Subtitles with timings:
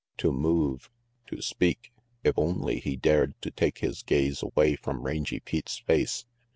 [0.17, 0.89] To move!
[1.27, 1.93] To speak!
[2.23, 6.25] If only he dared to take his gaze away from Rangy Pete's face.